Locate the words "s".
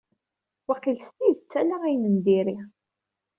1.01-1.09